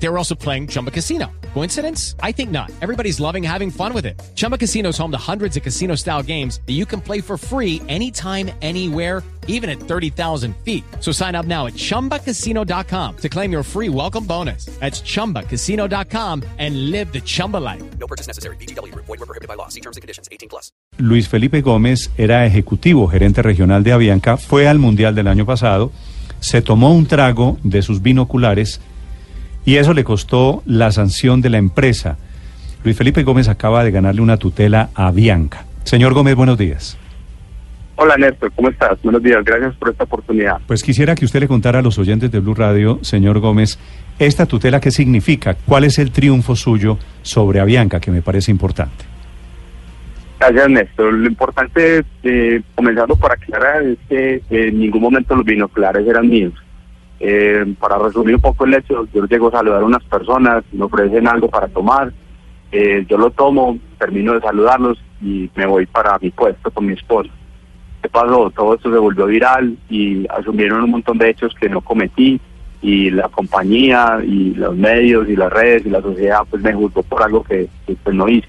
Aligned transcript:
They 0.00 0.08
were 0.08 0.18
also 0.18 0.34
playing 0.34 0.68
Chumba 0.68 0.90
Casino. 0.90 1.26
Coincidence? 1.54 2.14
I 2.22 2.32
think 2.32 2.50
not. 2.50 2.70
Everybody's 2.80 3.18
loving 3.18 3.42
having 3.42 3.70
fun 3.70 3.92
with 3.92 4.06
it. 4.06 4.20
Chumba 4.36 4.56
Casino 4.56 4.90
is 4.90 4.98
home 4.98 5.10
to 5.10 5.18
hundreds 5.18 5.56
of 5.56 5.62
casino 5.62 5.96
style 5.96 6.22
games 6.22 6.60
that 6.66 6.74
you 6.74 6.86
can 6.86 7.00
play 7.00 7.20
for 7.20 7.36
free 7.36 7.82
anytime, 7.88 8.50
anywhere, 8.62 9.24
even 9.48 9.68
at 9.68 9.80
30,000 9.80 10.54
feet. 10.64 10.84
So 11.00 11.10
sign 11.10 11.34
up 11.34 11.46
now 11.46 11.66
at 11.66 11.74
chumbacasino.com 11.74 13.16
to 13.16 13.28
claim 13.28 13.50
your 13.50 13.64
free 13.64 13.88
welcome 13.88 14.24
bonus. 14.24 14.66
That's 14.78 15.00
chumbacasino.com 15.02 16.44
and 16.58 16.90
live 16.90 17.12
the 17.12 17.20
Chumba 17.20 17.56
life. 17.56 17.82
No 17.98 18.06
purchase 18.06 18.28
necessary. 18.28 18.56
BGW. 18.56 18.94
Void 18.94 19.08
were 19.08 19.26
prohibited 19.26 19.48
by 19.48 19.54
law. 19.54 19.68
See 19.68 19.80
terms 19.80 19.96
and 19.96 20.02
conditions. 20.02 20.28
18 20.30 20.48
plus. 20.48 20.70
Luis 20.98 21.28
Felipe 21.28 21.60
Gómez 21.60 22.10
era 22.18 22.44
ejecutivo, 22.44 23.08
gerente 23.08 23.40
regional 23.40 23.84
de 23.84 23.92
Avianca, 23.92 24.36
fue 24.36 24.66
al 24.68 24.78
Mundial 24.78 25.14
del 25.14 25.28
año 25.28 25.46
pasado, 25.46 25.92
se 26.40 26.60
tomó 26.60 26.92
un 26.92 27.06
trago 27.06 27.56
de 27.62 27.82
sus 27.82 28.02
binoculares 28.02 28.80
y 29.68 29.76
eso 29.76 29.92
le 29.92 30.02
costó 30.02 30.62
la 30.64 30.90
sanción 30.92 31.42
de 31.42 31.50
la 31.50 31.58
empresa. 31.58 32.16
Luis 32.84 32.96
Felipe 32.96 33.22
Gómez 33.22 33.48
acaba 33.48 33.84
de 33.84 33.90
ganarle 33.90 34.22
una 34.22 34.38
tutela 34.38 34.88
a 34.94 35.08
Avianca. 35.08 35.66
Señor 35.84 36.14
Gómez, 36.14 36.36
buenos 36.36 36.56
días. 36.56 36.96
Hola 37.96 38.16
Néstor, 38.16 38.50
¿cómo 38.56 38.70
estás? 38.70 38.98
Buenos 39.02 39.22
días, 39.22 39.44
gracias 39.44 39.74
por 39.74 39.90
esta 39.90 40.04
oportunidad. 40.04 40.56
Pues 40.66 40.82
quisiera 40.82 41.14
que 41.14 41.26
usted 41.26 41.40
le 41.40 41.48
contara 41.48 41.80
a 41.80 41.82
los 41.82 41.98
oyentes 41.98 42.30
de 42.30 42.40
Blue 42.40 42.54
Radio, 42.54 42.98
señor 43.02 43.40
Gómez, 43.40 43.78
esta 44.18 44.46
tutela 44.46 44.80
qué 44.80 44.90
significa, 44.90 45.54
cuál 45.66 45.84
es 45.84 45.98
el 45.98 46.12
triunfo 46.12 46.56
suyo 46.56 46.96
sobre 47.20 47.60
Avianca, 47.60 48.00
que 48.00 48.10
me 48.10 48.22
parece 48.22 48.50
importante. 48.50 49.04
Gracias 50.40 50.70
Néstor. 50.70 51.12
Lo 51.12 51.28
importante, 51.28 52.04
eh, 52.22 52.62
comenzando 52.74 53.16
por 53.16 53.32
aclarar, 53.32 53.82
es 53.82 53.98
que 54.08 54.34
eh, 54.36 54.42
en 54.48 54.80
ningún 54.80 55.02
momento 55.02 55.36
los 55.36 55.44
binoculares 55.44 56.08
eran 56.08 56.26
míos. 56.26 56.54
Eh, 57.20 57.74
para 57.80 57.98
resumir 57.98 58.36
un 58.36 58.40
poco 58.40 58.64
el 58.64 58.74
hecho, 58.74 59.06
yo 59.12 59.24
llego 59.26 59.48
a 59.48 59.52
saludar 59.52 59.82
a 59.82 59.86
unas 59.86 60.04
personas, 60.04 60.62
me 60.72 60.84
ofrecen 60.84 61.26
algo 61.26 61.48
para 61.48 61.66
tomar, 61.66 62.12
eh, 62.70 63.04
yo 63.08 63.18
lo 63.18 63.30
tomo, 63.30 63.78
termino 63.98 64.34
de 64.34 64.40
saludarlos 64.40 65.02
y 65.20 65.50
me 65.56 65.66
voy 65.66 65.86
para 65.86 66.16
mi 66.20 66.30
puesto 66.30 66.70
con 66.70 66.86
mi 66.86 66.92
esposa. 66.92 67.30
¿Qué 68.02 68.08
pasó? 68.08 68.50
Todo 68.50 68.74
esto 68.74 68.92
se 68.92 68.98
volvió 68.98 69.26
viral 69.26 69.76
y 69.90 70.26
asumieron 70.28 70.84
un 70.84 70.90
montón 70.90 71.18
de 71.18 71.30
hechos 71.30 71.54
que 71.60 71.68
no 71.68 71.80
cometí 71.80 72.40
y 72.80 73.10
la 73.10 73.28
compañía 73.28 74.20
y 74.24 74.54
los 74.54 74.76
medios 74.76 75.28
y 75.28 75.34
las 75.34 75.52
redes 75.52 75.84
y 75.84 75.90
la 75.90 76.00
sociedad 76.00 76.42
pues 76.48 76.62
me 76.62 76.72
juzgó 76.72 77.02
por 77.02 77.22
algo 77.24 77.42
que, 77.42 77.68
que, 77.84 77.96
pues 77.96 78.14
no 78.14 78.28
hice. 78.28 78.46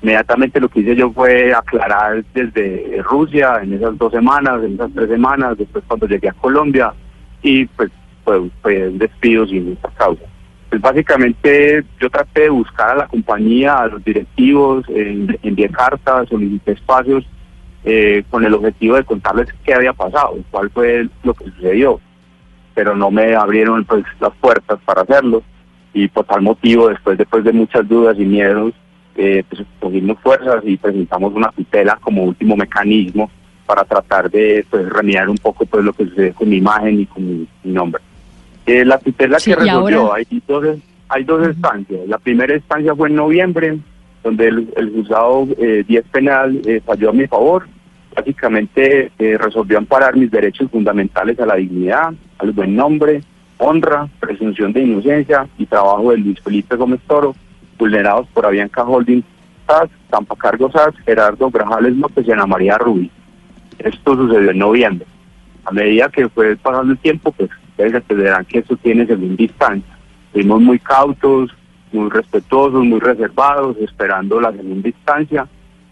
Inmediatamente 0.00 0.60
lo 0.60 0.70
que 0.70 0.80
hice 0.80 0.96
yo 0.96 1.10
fue 1.10 1.52
aclarar 1.52 2.24
desde 2.32 3.02
Rusia 3.02 3.60
en 3.62 3.74
esas 3.74 3.98
dos 3.98 4.12
semanas, 4.12 4.62
en 4.64 4.74
esas 4.74 4.90
tres 4.94 5.10
semanas, 5.10 5.58
después 5.58 5.84
cuando 5.86 6.06
llegué 6.06 6.30
a 6.30 6.32
Colombia 6.32 6.94
y 7.42 7.66
pues 7.66 7.90
fue, 8.24 8.48
fue 8.62 8.88
un 8.88 8.98
despido 8.98 9.46
sin 9.46 9.72
esta 9.72 9.88
causa. 9.90 10.22
Pues 10.70 10.80
básicamente 10.82 11.82
yo 12.00 12.10
traté 12.10 12.42
de 12.42 12.48
buscar 12.50 12.90
a 12.90 12.96
la 12.96 13.06
compañía, 13.08 13.78
a 13.78 13.86
los 13.86 14.04
directivos, 14.04 14.84
en- 14.88 15.38
envié 15.42 15.68
cartas, 15.70 16.28
solicité 16.28 16.72
espacios 16.72 17.24
eh, 17.84 18.22
con 18.30 18.44
el 18.44 18.52
objetivo 18.52 18.96
de 18.96 19.04
contarles 19.04 19.48
qué 19.64 19.72
había 19.72 19.92
pasado, 19.94 20.36
cuál 20.50 20.68
fue 20.70 21.08
lo 21.22 21.32
que 21.32 21.44
sucedió, 21.46 22.00
pero 22.74 22.94
no 22.94 23.10
me 23.10 23.34
abrieron 23.34 23.84
pues 23.84 24.04
las 24.20 24.32
puertas 24.40 24.78
para 24.84 25.02
hacerlo 25.02 25.42
y 25.94 26.06
por 26.08 26.26
tal 26.26 26.42
motivo, 26.42 26.88
después, 26.88 27.16
después 27.16 27.44
de 27.44 27.52
muchas 27.52 27.88
dudas 27.88 28.16
y 28.18 28.24
miedos, 28.26 28.74
eh, 29.16 29.42
pues 29.48 29.62
cogimos 29.80 30.18
fuerzas 30.20 30.62
y 30.64 30.76
presentamos 30.76 31.32
una 31.32 31.48
tutela 31.52 31.96
como 32.02 32.24
último 32.24 32.56
mecanismo 32.56 33.30
para 33.68 33.84
tratar 33.84 34.30
de 34.30 34.64
pues, 34.70 34.88
remediar 34.88 35.28
un 35.28 35.36
poco 35.36 35.66
pues 35.66 35.84
lo 35.84 35.92
que 35.92 36.06
sucede 36.06 36.32
con 36.32 36.48
mi 36.48 36.56
imagen 36.56 37.00
y 37.00 37.06
con 37.06 37.22
mi, 37.22 37.46
mi 37.62 37.72
nombre. 37.72 38.02
Eh, 38.64 38.82
la 38.82 38.98
tutela 38.98 39.38
Sí, 39.38 39.50
que 39.50 39.56
resolvió, 39.56 40.14
hay 40.14 40.26
dos, 40.46 40.78
hay 41.10 41.24
dos 41.24 41.46
estancias. 41.46 42.08
La 42.08 42.16
primera 42.16 42.54
instancia 42.54 42.94
fue 42.94 43.10
en 43.10 43.16
noviembre, 43.16 43.78
donde 44.24 44.48
el, 44.48 44.72
el 44.74 44.90
juzgado 44.90 45.48
eh, 45.58 45.84
10 45.86 46.04
penal 46.06 46.62
eh, 46.64 46.80
falló 46.84 47.10
a 47.10 47.12
mi 47.12 47.26
favor. 47.26 47.68
Básicamente 48.16 49.12
eh, 49.18 49.36
resolvió 49.38 49.76
amparar 49.76 50.16
mis 50.16 50.30
derechos 50.30 50.70
fundamentales 50.70 51.38
a 51.38 51.44
la 51.44 51.56
dignidad, 51.56 52.14
al 52.38 52.52
buen 52.52 52.74
nombre, 52.74 53.22
honra, 53.58 54.08
presunción 54.18 54.72
de 54.72 54.82
inocencia 54.82 55.46
y 55.58 55.66
trabajo 55.66 56.10
de 56.12 56.18
Luis 56.18 56.40
Felipe 56.40 56.74
Gómez 56.76 57.00
Toro, 57.06 57.34
vulnerados 57.78 58.26
por 58.28 58.46
Avianca 58.46 58.82
Holding 58.82 59.22
SAS, 59.66 59.90
Tampa 60.08 60.36
Cargo 60.36 60.70
SAS, 60.72 60.94
Gerardo 61.04 61.50
Grajales 61.50 61.94
López 61.96 62.26
y 62.26 62.32
Ana 62.32 62.46
María 62.46 62.78
Rubí. 62.78 63.10
Esto 63.78 64.14
sucedió 64.16 64.50
en 64.50 64.58
noviembre. 64.58 65.06
A 65.64 65.70
medida 65.72 66.08
que 66.08 66.28
fue 66.28 66.56
pasando 66.56 66.92
el 66.92 66.98
tiempo, 66.98 67.30
pues 67.32 67.50
ustedes 67.70 67.94
entenderán 67.94 68.44
que 68.46 68.58
eso 68.60 68.76
tiene 68.76 69.06
segunda 69.06 69.42
instancia. 69.42 69.98
Fuimos 70.32 70.60
muy 70.62 70.78
cautos, 70.78 71.50
muy 71.92 72.08
respetuosos, 72.10 72.84
muy 72.84 73.00
reservados, 73.00 73.76
esperando 73.80 74.40
la 74.40 74.52
segunda 74.52 74.88
instancia, 74.88 75.46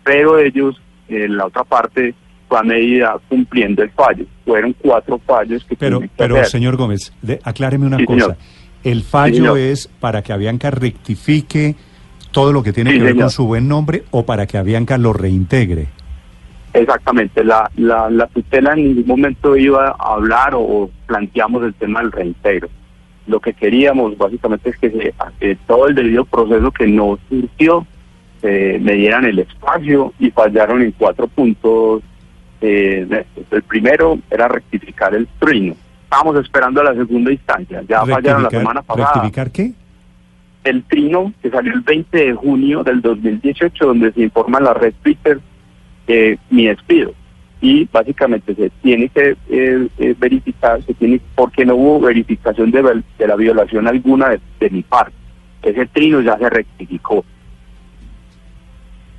pero 0.05 0.39
ellos, 0.39 0.81
en 1.09 1.37
la 1.37 1.47
otra 1.47 1.65
parte, 1.65 2.15
fue 2.49 2.59
a 2.59 2.63
medida 2.63 3.17
cumpliendo 3.29 3.83
el 3.83 3.91
fallo. 3.91 4.25
Fueron 4.45 4.75
cuatro 4.79 5.19
fallos 5.27 5.65
que 5.65 5.77
Pero, 5.77 6.01
que 6.01 6.11
pero 6.17 6.37
hacer. 6.37 6.47
señor 6.49 6.77
Gómez, 6.77 7.13
de- 7.23 7.41
acláreme 7.43 7.87
una 7.87 7.97
Sí, 7.99 8.05
cosa. 8.05 8.21
señor. 8.21 8.37
El 8.85 9.03
fallo 9.03 9.57
Sí, 9.57 9.63
es 9.63 9.89
para 10.01 10.23
que 10.23 10.33
Avianca 10.33 10.71
rectifique 10.71 11.75
todo 12.31 12.53
lo 12.53 12.63
que 12.63 12.73
tiene 12.73 12.91
Sí, 12.93 12.99
que 12.99 13.03
ver 13.03 13.13
señor. 13.13 13.25
con 13.25 13.31
su 13.31 13.47
buen 13.47 13.67
nombre 13.69 14.05
o 14.13 14.25
para 14.25 14.47
que 14.47 14.59
Avianca 14.59 14.97
lo 14.99 15.13
reintegre. 15.13 15.89
Exactamente, 16.77 17.43
la, 17.43 17.71
la, 17.77 18.11
la 18.11 18.27
tutela 18.27 18.75
en 18.75 18.85
ningún 18.85 19.07
momento 19.07 19.57
iba 19.57 19.89
a 19.99 20.15
hablar 20.15 20.51
o 20.55 20.91
planteamos 21.07 21.63
el 21.63 21.73
tema 21.73 22.01
del 22.01 22.13
reintegro. 22.13 22.69
Lo 23.27 23.41
que 23.41 23.55
queríamos 23.55 24.19
básicamente 24.19 24.69
es 24.71 24.77
que 24.77 24.91
se, 24.91 25.15
eh, 25.41 25.57
todo 25.67 25.89
el 25.89 25.95
debido 25.95 26.27
proceso 26.27 26.71
que 26.71 26.87
no 26.87 27.19
surgió 27.31 27.87
eh, 28.43 28.79
me 28.81 28.93
dieran 28.93 29.25
el 29.25 29.39
espacio 29.39 30.13
y 30.19 30.31
fallaron 30.31 30.83
en 30.83 30.93
cuatro 30.93 31.27
puntos. 31.29 32.03
Eh, 32.61 33.25
el 33.51 33.63
primero 33.63 34.19
era 34.31 34.47
rectificar 34.47 35.15
el 35.15 35.27
trino. 35.39 35.75
Estábamos 36.05 36.37
esperando 36.45 36.83
a 36.83 36.85
la 36.85 36.95
segunda 36.95 37.33
instancia, 37.33 37.83
ya 37.89 38.05
fallaron 38.05 38.43
la 38.43 38.51
semana 38.51 38.83
pasada 38.83 39.13
¿Rectificar 39.15 39.51
qué? 39.51 39.73
el 40.65 40.83
trino 40.85 41.33
que 41.41 41.49
salió 41.49 41.73
el 41.73 41.81
20 41.81 42.19
de 42.19 42.35
junio 42.35 42.83
del 42.83 43.01
2018, 43.01 43.87
donde 43.87 44.13
se 44.13 44.21
informa 44.21 44.59
en 44.59 44.65
la 44.65 44.75
red 44.75 44.93
Twitter 45.03 45.41
eh, 46.09 46.37
mi 46.51 46.67
despido. 46.67 47.13
Y 47.61 47.89
básicamente 47.91 48.55
se 48.55 48.71
tiene 48.83 49.09
que 49.09 49.37
eh, 49.49 49.89
eh, 49.99 50.15
verificar, 50.19 50.83
se 50.83 50.93
tiene 50.95 51.21
porque 51.35 51.65
no 51.65 51.75
hubo 51.75 52.01
verificación 52.01 52.71
de, 52.71 53.03
la 53.27 53.37
violación 53.37 53.89
alguna 53.89 54.29
de, 54.29 54.41
de 54.61 54.71
mi 54.71 54.83
parte. 54.83 55.13
Ese 55.63 55.87
trino 55.87 56.21
ya 56.21 56.39
se 56.39 56.49
rectificó, 56.51 57.25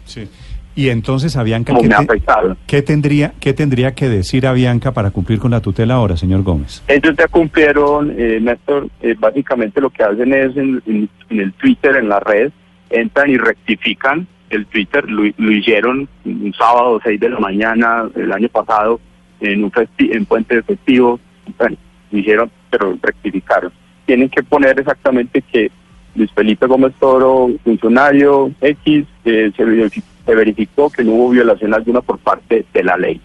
Sí. 0.06 0.28
Y 0.76 0.90
entonces 0.90 1.36
Avianca, 1.36 1.74
¿qué, 1.82 1.88
te- 1.90 2.22
qué 2.68 2.82
tendría, 2.84 3.34
¿qué 3.40 3.54
tendría 3.54 3.96
que 3.96 4.08
decir 4.08 4.46
Avianca 4.46 4.92
para 4.94 5.10
cumplir 5.10 5.40
con 5.40 5.50
la 5.52 5.60
tutela 5.60 5.96
ahora, 5.96 6.16
señor 6.16 6.44
Gómez? 6.44 6.84
Ellos 6.88 7.16
ya 7.18 7.28
cumplieron, 7.28 8.14
eh, 8.16 8.40
Néstor, 8.40 8.88
eh, 9.02 9.16
básicamente 9.20 9.82
lo 9.82 9.90
que 9.90 10.04
hacen 10.04 10.32
es 10.34 10.56
en, 10.56 10.82
en- 10.86 11.10
en 11.32 11.40
el 11.40 11.52
Twitter, 11.54 11.96
en 11.98 12.08
la 12.10 12.20
red, 12.20 12.52
entran 12.92 13.30
y 13.30 13.38
rectifican 13.38 14.28
el 14.50 14.66
Twitter, 14.68 15.10
lo, 15.10 15.26
hicieron 15.26 16.08
un 16.26 16.54
sábado 16.58 17.00
6 17.04 17.20
de 17.20 17.30
la 17.30 17.40
mañana 17.40 18.10
el 18.16 18.32
año 18.32 18.50
pasado 18.50 19.00
en 19.40 19.64
un 19.64 19.72
festi 19.72 20.10
en 20.12 20.26
puente 20.26 20.62
festivo, 20.64 21.20
bueno, 21.58 21.78
lo 22.12 22.20
hicieron, 22.20 22.52
pero 22.70 22.98
rectificaron. 23.02 23.72
Tienen 24.06 24.30
que 24.30 24.44
poner 24.44 24.80
exactamente 24.80 25.42
que 25.42 25.70
Luis 26.16 26.32
Felipe 26.32 26.66
Gómez 26.66 26.94
Toro, 27.00 27.50
funcionario 27.64 28.52
X, 28.62 29.06
eh, 29.26 29.52
se 29.56 30.36
verificó 30.36 30.90
que 30.90 31.04
no 31.04 31.12
hubo 31.12 31.30
violación 31.30 31.74
alguna 31.74 32.02
por 32.02 32.18
parte 32.18 32.66
de 32.74 32.84
la 32.84 32.98
ley, 32.98 33.22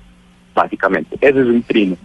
básicamente. 0.55 1.17
Ese 1.21 1.41
es 1.41 1.47
un 1.47 1.63
trino 1.63 1.97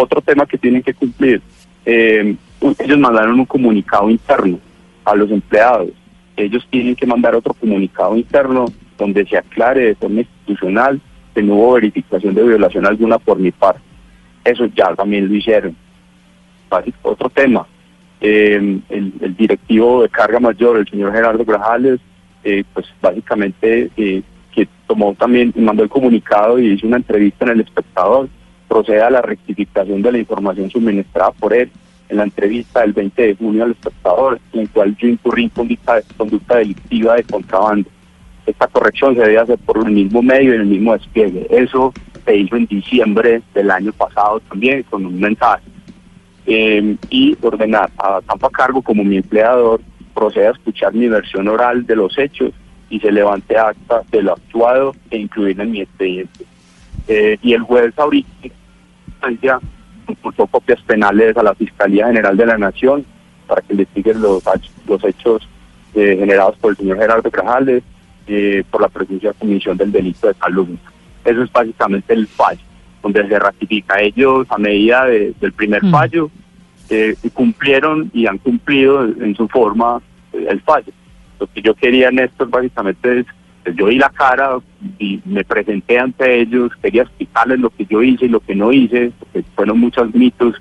otro 0.00 0.20
tema 0.20 0.46
que 0.46 0.58
tienen 0.58 0.82
que 0.82 0.94
cumplir. 0.94 1.42
eh, 1.84 2.36
ellos 2.80 2.98
mandaron 2.98 3.38
un 3.38 3.46
comunicado 3.46 4.10
interno 4.10 4.58
a 5.04 5.14
los 5.14 5.30
empleados. 5.30 5.90
Ellos 6.38 6.66
tienen 6.70 6.94
que 6.94 7.06
mandar 7.06 7.34
otro 7.34 7.52
comunicado 7.54 8.16
interno 8.16 8.66
donde 8.96 9.26
se 9.26 9.36
aclare 9.36 9.86
de 9.86 9.94
forma 9.96 10.20
institucional 10.20 11.00
que 11.34 11.42
no 11.42 11.54
hubo 11.54 11.72
verificación 11.74 12.34
de 12.34 12.42
violación 12.44 12.86
alguna 12.86 13.18
por 13.18 13.38
mi 13.38 13.50
parte. 13.50 13.80
Eso 14.44 14.66
ya 14.66 14.94
también 14.94 15.28
lo 15.28 15.34
hicieron. 15.34 15.76
Otro 17.02 17.28
tema. 17.30 17.66
eh, 18.20 18.80
el, 18.88 19.12
el 19.20 19.36
directivo 19.36 20.02
de 20.02 20.08
carga 20.08 20.40
mayor, 20.40 20.76
el 20.78 20.88
señor 20.88 21.12
Gerardo 21.12 21.44
Grajales, 21.44 22.00
eh, 22.44 22.64
pues 22.72 22.86
básicamente 23.00 23.90
eh, 23.96 24.22
que 24.52 24.68
tomó 24.86 25.14
también, 25.14 25.52
mandó 25.56 25.82
el 25.82 25.88
comunicado 25.88 26.58
y 26.58 26.72
hizo 26.72 26.86
una 26.86 26.96
entrevista 26.96 27.44
en 27.44 27.52
el 27.52 27.60
espectador 27.60 28.28
procede 28.68 29.02
a 29.02 29.10
la 29.10 29.22
rectificación 29.22 30.02
de 30.02 30.12
la 30.12 30.18
información 30.18 30.70
suministrada 30.70 31.32
por 31.32 31.54
él 31.54 31.70
en 32.08 32.16
la 32.16 32.24
entrevista 32.24 32.80
del 32.80 32.92
20 32.92 33.22
de 33.22 33.36
junio 33.36 33.64
al 33.64 33.72
espectador, 33.72 34.40
en 34.52 34.64
la 34.64 34.70
cual 34.70 34.96
yo 34.96 35.08
incurrí 35.08 35.44
en 35.44 35.48
conducta, 35.50 36.00
conducta 36.16 36.56
delictiva 36.56 37.16
de 37.16 37.22
contrabando. 37.24 37.90
esta 38.46 38.66
corrección 38.66 39.14
se 39.14 39.20
debe 39.20 39.38
hacer 39.38 39.58
por 39.58 39.78
el 39.78 39.92
mismo 39.92 40.22
medio 40.22 40.54
y 40.54 40.56
el 40.56 40.66
mismo 40.66 40.94
despliegue. 40.94 41.46
Eso 41.50 41.92
se 42.24 42.36
hizo 42.36 42.56
en 42.56 42.66
diciembre 42.66 43.42
del 43.54 43.70
año 43.70 43.92
pasado 43.92 44.40
también 44.40 44.82
con 44.84 45.04
un 45.04 45.20
mensaje. 45.20 45.64
Eh, 46.46 46.96
y 47.10 47.36
ordenar 47.42 47.90
a 47.98 48.22
Tampa 48.22 48.48
Cargo 48.48 48.80
como 48.80 49.04
mi 49.04 49.18
empleador 49.18 49.82
proceda 50.14 50.48
a 50.48 50.52
escuchar 50.52 50.94
mi 50.94 51.06
versión 51.06 51.46
oral 51.46 51.84
de 51.84 51.94
los 51.94 52.16
hechos 52.18 52.52
y 52.88 53.00
se 53.00 53.12
levante 53.12 53.58
acta 53.58 54.02
de 54.10 54.22
lo 54.22 54.32
actuado 54.32 54.94
e 55.10 55.18
incluir 55.18 55.60
en 55.60 55.70
mi 55.70 55.82
expediente. 55.82 56.46
Eh, 57.06 57.36
y 57.42 57.52
el 57.52 57.60
juez 57.60 57.92
ahorita 57.98 59.60
impulsó 60.12 60.46
copias 60.46 60.80
penales 60.82 61.36
a 61.36 61.42
la 61.42 61.54
Fiscalía 61.54 62.06
General 62.06 62.36
de 62.36 62.46
la 62.46 62.58
Nación 62.58 63.04
para 63.46 63.62
que 63.62 63.72
investiguen 63.72 64.20
los, 64.20 64.42
los 64.86 65.04
hechos 65.04 65.48
eh, 65.94 66.16
generados 66.18 66.56
por 66.58 66.72
el 66.72 66.76
señor 66.76 66.98
Gerardo 66.98 67.30
Grajales 67.30 67.82
eh, 68.26 68.62
por 68.70 68.82
la 68.82 68.88
presencia 68.88 69.30
de 69.30 69.38
comisión 69.38 69.76
del 69.76 69.90
delito 69.90 70.28
de 70.28 70.34
calumnia. 70.34 70.78
Eso 71.24 71.42
es 71.42 71.52
básicamente 71.52 72.12
el 72.12 72.26
fallo, 72.26 72.60
donde 73.02 73.26
se 73.26 73.38
ratifica 73.38 74.00
ellos 74.00 74.46
a 74.50 74.58
medida 74.58 75.06
del 75.06 75.52
primer 75.52 75.82
Mm. 75.84 75.90
fallo, 75.90 76.30
eh, 76.90 77.16
cumplieron 77.32 78.10
y 78.12 78.26
han 78.26 78.38
cumplido 78.38 79.04
en 79.04 79.34
su 79.34 79.48
forma 79.48 80.00
eh, 80.32 80.46
el 80.48 80.60
fallo. 80.60 80.92
Lo 81.40 81.46
que 81.46 81.62
yo 81.62 81.74
quería, 81.74 82.10
Néstor, 82.10 82.48
básicamente 82.48 83.20
es, 83.20 83.26
yo 83.76 83.88
di 83.88 83.98
la 83.98 84.10
cara 84.10 84.58
y 84.98 85.20
me 85.24 85.44
presenté 85.44 85.98
ante 85.98 86.40
ellos, 86.40 86.72
quería 86.82 87.02
explicarles 87.02 87.60
lo 87.60 87.70
que 87.70 87.86
yo 87.86 88.02
hice 88.02 88.26
y 88.26 88.28
lo 88.28 88.40
que 88.40 88.54
no 88.54 88.72
hice, 88.72 89.12
porque 89.18 89.44
fueron 89.54 89.80
muchos 89.80 90.14
mitos 90.14 90.54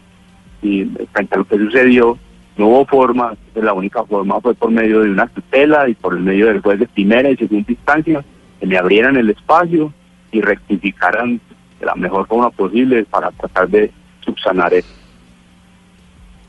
y 0.61 0.85
frente 1.13 1.35
a 1.35 1.37
lo 1.37 1.45
que 1.45 1.57
sucedió, 1.57 2.17
no 2.57 2.67
hubo 2.67 2.85
forma, 2.85 3.35
la 3.55 3.73
única 3.73 4.03
forma 4.03 4.41
fue 4.41 4.55
por 4.55 4.71
medio 4.71 5.01
de 5.01 5.11
una 5.11 5.27
tutela 5.27 5.87
y 5.87 5.93
por 5.93 6.15
el 6.15 6.21
medio 6.21 6.47
del 6.47 6.61
juez 6.61 6.79
de 6.79 6.87
primera 6.87 7.29
y 7.29 7.37
segunda 7.37 7.71
instancia, 7.71 8.25
que 8.59 8.65
me 8.65 8.77
abrieran 8.77 9.15
el 9.15 9.29
espacio 9.29 9.93
y 10.31 10.41
rectificaran 10.41 11.39
de 11.79 11.85
la 11.85 11.95
mejor 11.95 12.27
forma 12.27 12.49
posible 12.49 13.05
para 13.05 13.31
tratar 13.31 13.69
de 13.69 13.91
subsanar 14.21 14.73
esto. 14.73 14.91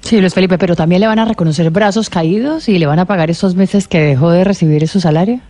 Sí, 0.01 0.21
Luis 0.21 0.33
Felipe, 0.33 0.57
pero 0.57 0.75
también 0.75 1.03
le 1.03 1.07
van 1.07 1.19
a 1.19 1.27
reconocer 1.27 1.71
brazos 1.71 2.09
caídos 2.09 2.69
y 2.69 2.79
le 2.79 2.87
van 2.87 2.99
a 2.99 3.05
pagar 3.05 3.29
esos 3.29 3.55
meses 3.55 3.89
que 3.89 4.01
dejó 4.01 4.31
de 4.31 4.45
recibir 4.45 4.89
su 4.89 5.01
salario. 5.01 5.41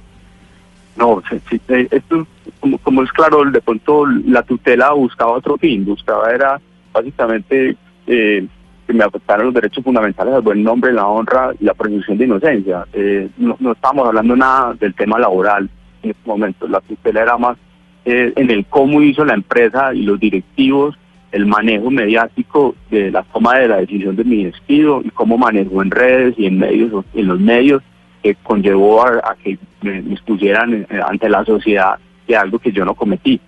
No, 0.98 1.22
sí, 1.48 1.60
eh, 1.68 1.88
esto, 1.90 2.26
como, 2.60 2.78
como 2.78 3.02
es 3.02 3.12
claro, 3.12 3.44
de 3.44 3.60
pronto 3.60 4.04
la 4.06 4.42
tutela 4.42 4.92
buscaba 4.92 5.32
otro 5.32 5.56
fin, 5.56 5.84
buscaba 5.84 6.30
era 6.32 6.60
básicamente 6.92 7.76
eh, 8.06 8.46
que 8.86 8.92
me 8.92 9.04
afectaran 9.04 9.46
los 9.46 9.54
derechos 9.54 9.84
fundamentales 9.84 10.34
al 10.34 10.42
buen 10.42 10.62
nombre, 10.62 10.92
la 10.92 11.06
honra 11.06 11.52
y 11.60 11.64
la 11.64 11.74
presunción 11.74 12.18
de 12.18 12.24
inocencia. 12.24 12.84
Eh, 12.92 13.28
no, 13.38 13.56
no 13.60 13.72
estamos 13.72 14.08
hablando 14.08 14.34
nada 14.34 14.74
del 14.74 14.94
tema 14.94 15.18
laboral 15.18 15.70
en 16.02 16.10
este 16.10 16.28
momento, 16.28 16.68
la 16.68 16.80
tutela 16.80 17.22
era 17.22 17.38
más 17.38 17.56
eh, 18.04 18.32
en 18.36 18.50
el 18.50 18.64
cómo 18.66 19.02
hizo 19.02 19.24
la 19.24 19.34
empresa 19.34 19.92
y 19.94 20.02
los 20.02 20.18
directivos 20.18 20.96
el 21.30 21.46
manejo 21.46 21.90
mediático 21.90 22.74
de 22.90 23.10
la 23.10 23.22
toma 23.22 23.58
de 23.58 23.68
la 23.68 23.76
decisión 23.78 24.16
de 24.16 24.24
mi 24.24 24.44
despido 24.44 25.02
y 25.04 25.10
cómo 25.10 25.36
manejó 25.36 25.82
en 25.82 25.90
redes 25.90 26.34
y 26.38 26.46
en 26.46 26.58
medios 26.58 27.04
en 27.12 27.26
los 27.26 27.38
medios 27.38 27.82
que 28.22 28.34
conllevó 28.36 29.02
a, 29.04 29.18
a 29.18 29.36
que 29.42 29.58
me, 29.82 29.98
expusieran 30.12 30.74
eh, 30.74 30.86
ante 31.06 31.28
la 31.28 31.44
sociedad 31.44 31.94
de 32.26 32.36
algo 32.36 32.58
que 32.58 32.72
yo 32.72 32.84
no 32.84 32.94
cometí. 32.94 33.40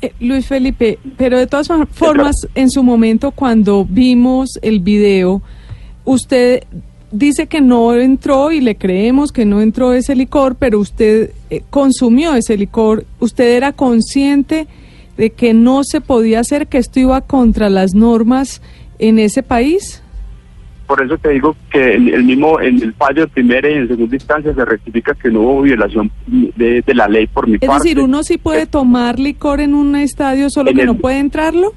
Eh, 0.00 0.12
Luis 0.20 0.46
Felipe, 0.46 0.98
pero 1.16 1.38
de 1.38 1.46
todas 1.46 1.68
for- 1.68 1.86
formas, 1.86 2.48
en 2.54 2.70
su 2.70 2.82
momento 2.82 3.30
cuando 3.30 3.84
vimos 3.84 4.58
el 4.62 4.80
video, 4.80 5.42
usted 6.04 6.64
dice 7.12 7.46
que 7.46 7.60
no 7.60 7.94
entró 7.94 8.50
y 8.52 8.60
le 8.60 8.76
creemos 8.76 9.32
que 9.32 9.44
no 9.44 9.60
entró 9.60 9.92
ese 9.92 10.16
licor, 10.16 10.56
pero 10.56 10.80
usted 10.80 11.30
eh, 11.50 11.62
consumió 11.70 12.34
ese 12.34 12.56
licor. 12.56 13.04
¿Usted 13.20 13.56
era 13.56 13.72
consciente 13.72 14.66
de 15.16 15.30
que 15.30 15.54
no 15.54 15.84
se 15.84 16.00
podía 16.00 16.40
hacer, 16.40 16.66
que 16.66 16.78
esto 16.78 16.98
iba 16.98 17.20
contra 17.20 17.68
las 17.70 17.94
normas 17.94 18.60
en 18.98 19.18
ese 19.18 19.42
país? 19.42 20.02
Por 20.92 21.02
eso 21.06 21.16
te 21.16 21.30
digo 21.30 21.56
que 21.70 21.94
el, 21.94 22.12
el 22.12 22.22
mismo 22.24 22.60
en 22.60 22.82
el 22.82 22.92
fallo 22.92 23.22
de 23.22 23.28
primera 23.28 23.66
y 23.66 23.72
en 23.72 23.88
segunda 23.88 24.14
instancia 24.14 24.52
se 24.54 24.62
rectifica 24.62 25.14
que 25.14 25.30
no 25.30 25.40
hubo 25.40 25.62
violación 25.62 26.10
de, 26.26 26.82
de 26.82 26.94
la 26.94 27.08
ley 27.08 27.26
por 27.28 27.48
mi 27.48 27.54
Es 27.54 27.60
parte. 27.60 27.82
decir, 27.88 27.98
uno 27.98 28.22
sí 28.22 28.36
puede 28.36 28.66
tomar 28.66 29.18
licor 29.18 29.60
en 29.62 29.72
un 29.72 29.96
estadio, 29.96 30.50
solo 30.50 30.68
en 30.68 30.76
que 30.76 30.82
el- 30.82 30.88
no 30.88 30.94
puede 30.96 31.18
entrarlo. 31.18 31.72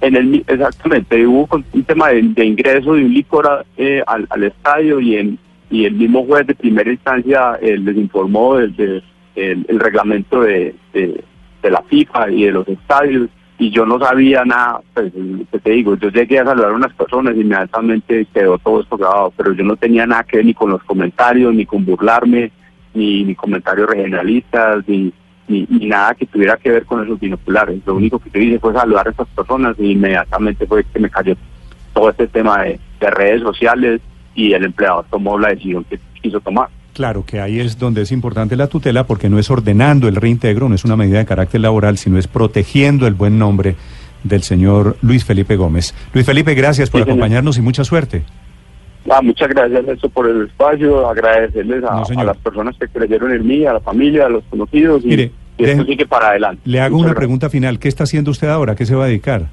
En 0.00 0.16
el, 0.16 0.44
exactamente, 0.48 1.24
hubo 1.24 1.48
un 1.72 1.82
tema 1.84 2.08
de, 2.08 2.22
de 2.22 2.44
ingreso 2.44 2.94
de 2.94 3.04
un 3.04 3.14
licor 3.14 3.46
a- 3.46 3.64
eh, 3.76 4.02
al, 4.04 4.26
al 4.30 4.42
estadio 4.42 4.98
y, 4.98 5.14
en, 5.14 5.38
y 5.70 5.84
el 5.84 5.94
mismo 5.94 6.24
juez 6.26 6.44
de 6.48 6.56
primera 6.56 6.90
instancia 6.90 7.52
eh, 7.62 7.78
les 7.78 7.96
informó 7.96 8.56
del 8.56 8.74
de, 8.74 9.00
el, 9.36 9.64
el 9.68 9.78
reglamento 9.78 10.40
de, 10.40 10.74
de, 10.92 11.22
de 11.62 11.70
la 11.70 11.82
FIFA 11.82 12.32
y 12.32 12.42
de 12.46 12.50
los 12.50 12.66
estadios 12.66 13.28
y 13.58 13.70
yo 13.70 13.86
no 13.86 13.98
sabía 13.98 14.44
nada, 14.44 14.80
pues 14.92 15.12
que 15.12 15.58
te 15.60 15.70
digo, 15.70 15.96
yo 15.96 16.08
llegué 16.08 16.40
a 16.40 16.44
saludar 16.44 16.72
a 16.72 16.76
unas 16.76 16.92
personas 16.94 17.36
y 17.36 17.40
inmediatamente 17.40 18.26
quedó 18.34 18.58
todo 18.58 18.80
esto 18.80 18.96
grabado, 18.96 19.32
pero 19.36 19.52
yo 19.52 19.62
no 19.62 19.76
tenía 19.76 20.06
nada 20.06 20.24
que 20.24 20.38
ver 20.38 20.46
ni 20.46 20.54
con 20.54 20.70
los 20.70 20.82
comentarios, 20.82 21.54
ni 21.54 21.64
con 21.64 21.84
burlarme, 21.84 22.50
ni, 22.94 23.34
comentarios 23.36 23.88
regionalistas, 23.88 24.86
ni, 24.88 25.12
ni, 25.46 25.66
nada 25.86 26.14
que 26.14 26.26
tuviera 26.26 26.56
que 26.56 26.70
ver 26.70 26.84
con 26.84 27.04
esos 27.04 27.20
binoculares. 27.20 27.80
Lo 27.86 27.94
único 27.94 28.18
que 28.18 28.30
yo 28.30 28.40
hice 28.40 28.58
fue 28.58 28.72
saludar 28.72 29.06
a 29.06 29.10
estas 29.10 29.28
personas 29.28 29.76
y 29.78 29.92
inmediatamente 29.92 30.66
fue 30.66 30.84
que 30.84 30.98
me 30.98 31.10
cayó 31.10 31.36
todo 31.92 32.10
este 32.10 32.26
tema 32.26 32.62
de, 32.62 32.80
de 32.98 33.10
redes 33.10 33.42
sociales 33.42 34.00
y 34.34 34.52
el 34.52 34.64
empleador 34.64 35.04
tomó 35.10 35.38
la 35.38 35.50
decisión 35.50 35.84
que 35.84 36.00
quiso 36.20 36.40
tomar. 36.40 36.68
Claro 36.94 37.24
que 37.26 37.40
ahí 37.40 37.58
es 37.60 37.78
donde 37.78 38.02
es 38.02 38.12
importante 38.12 38.56
la 38.56 38.68
tutela 38.68 39.04
porque 39.04 39.28
no 39.28 39.38
es 39.38 39.50
ordenando 39.50 40.06
el 40.08 40.14
reintegro, 40.16 40.68
no 40.68 40.74
es 40.76 40.84
una 40.84 40.96
medida 40.96 41.18
de 41.18 41.26
carácter 41.26 41.60
laboral, 41.60 41.98
sino 41.98 42.18
es 42.18 42.26
protegiendo 42.28 43.06
el 43.06 43.14
buen 43.14 43.36
nombre 43.38 43.74
del 44.22 44.42
señor 44.42 44.96
Luis 45.02 45.24
Felipe 45.24 45.56
Gómez. 45.56 45.92
Luis 46.14 46.24
Felipe, 46.24 46.54
gracias 46.54 46.88
por 46.90 47.00
Sí, 47.00 47.04
señor. 47.04 47.18
acompañarnos 47.18 47.58
y 47.58 47.62
mucha 47.62 47.84
suerte. 47.84 48.22
Ah, 49.10 49.20
muchas 49.20 49.48
gracias 49.48 49.82
por 50.14 50.26
el 50.30 50.46
espacio, 50.46 51.06
agradecerles 51.08 51.84
a, 51.84 51.96
No, 51.96 52.04
señor. 52.06 52.22
a 52.22 52.26
las 52.26 52.36
personas 52.38 52.74
que 52.80 52.88
creyeron 52.88 53.32
en 53.32 53.46
mí, 53.46 53.66
a 53.66 53.74
la 53.74 53.80
familia, 53.80 54.26
a 54.26 54.28
los 54.30 54.44
conocidos 54.44 55.04
y, 55.04 55.08
Mire, 55.08 55.32
y 55.58 55.64
esto 55.64 55.82
deje- 55.82 55.90
sigue 55.90 56.06
para 56.06 56.28
adelante. 56.28 56.62
Le 56.64 56.80
hago 56.80 56.92
Muchas 56.92 57.00
una 57.00 57.08
gracias. 57.08 57.18
pregunta 57.18 57.50
final. 57.50 57.78
¿Qué 57.80 57.88
está 57.88 58.04
haciendo 58.04 58.30
usted 58.30 58.48
ahora? 58.48 58.72
¿A 58.72 58.76
¿Qué 58.76 58.86
se 58.86 58.94
va 58.94 59.04
a 59.04 59.08
dedicar? 59.08 59.48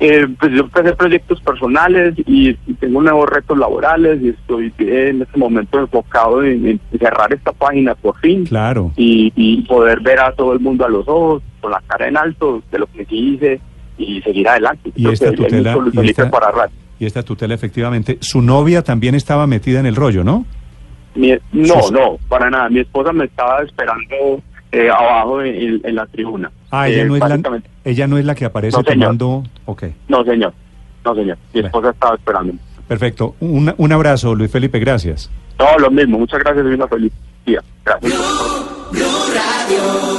Eh, 0.00 0.28
pues 0.38 0.52
yo 0.52 0.60
empecé 0.60 0.92
proyectos 0.94 1.40
personales 1.40 2.14
y, 2.24 2.50
y 2.50 2.74
tengo 2.78 3.02
nuevos 3.02 3.28
retos 3.28 3.58
laborales 3.58 4.20
y 4.22 4.28
estoy 4.28 4.72
en 4.78 5.22
este 5.22 5.36
momento 5.38 5.80
enfocado 5.80 6.44
en, 6.44 6.66
en 6.68 6.80
cerrar 7.00 7.32
esta 7.32 7.50
página 7.50 7.96
por 7.96 8.16
fin 8.20 8.44
Claro. 8.46 8.92
y, 8.96 9.32
y 9.34 9.62
poder 9.62 9.98
ver 10.00 10.20
a 10.20 10.32
todo 10.32 10.52
el 10.52 10.60
mundo 10.60 10.84
a 10.84 10.88
los 10.88 11.08
ojos, 11.08 11.42
con 11.60 11.72
la 11.72 11.82
cara 11.88 12.06
en 12.06 12.16
alto 12.16 12.62
de 12.70 12.78
lo 12.78 12.86
que 12.86 13.04
sí 13.06 13.34
hice 13.34 13.60
y 13.98 14.22
seguir 14.22 14.48
adelante. 14.48 14.90
Y 14.94 15.02
Creo 15.02 15.12
esta 15.12 15.32
tutela- 15.32 15.76
y 15.92 16.08
esta- 16.10 16.30
para. 16.30 16.70
Y 17.00 17.06
esta 17.06 17.22
tutela, 17.24 17.54
efectivamente. 17.54 18.18
Su 18.20 18.40
novia 18.40 18.82
también 18.82 19.16
estaba 19.16 19.48
metida 19.48 19.80
en 19.80 19.86
el 19.86 19.96
rollo, 19.96 20.22
¿no? 20.22 20.46
Mi- 21.16 21.34
no, 21.52 21.74
Sus- 21.82 21.90
no, 21.90 22.18
para 22.28 22.48
nada. 22.50 22.68
Mi 22.68 22.78
esposa 22.80 23.12
me 23.12 23.24
estaba 23.24 23.62
esperando 23.62 24.40
eh, 24.72 24.90
abajo 24.90 25.42
en, 25.42 25.54
en- 25.54 25.80
en 25.84 25.94
la 25.94 26.06
tribuna. 26.06 26.50
Ah, 26.70 26.88
ella, 26.88 27.02
Eh, 27.02 27.04
no 27.06 27.14
es 27.16 27.20
la, 27.20 27.62
ella 27.84 28.06
no 28.06 28.18
es 28.18 28.24
la 28.24 28.34
que 28.34 28.44
aparece 28.44 28.76
No, 28.76 28.82
señor. 28.84 29.16
tomando... 29.16 29.42
Ok, 29.66 29.84
No, 30.08 30.24
señor. 30.24 30.52
No, 31.04 31.14
señor. 31.14 31.36
Mi 31.54 31.60
Bueno. 31.60 31.66
esposa 31.68 31.90
estaba 31.90 32.14
esperando. 32.16 32.52
perfecto. 32.86 33.34
Un, 33.40 33.74
un 33.76 33.92
abrazo, 33.92 34.34
Luis 34.34 34.50
Felipe, 34.50 34.78
gracias. 34.78 35.30
No, 35.58 35.78
lo 35.78 35.90
mismo. 35.90 36.18
Muchas 36.18 36.40
gracias 36.40 36.64
y 36.66 36.68
una 36.68 36.86
feliz 36.88 37.12
día. 37.46 37.60
Gracias. 37.84 38.12
Blue 38.92 39.02
Radio. 39.34 40.17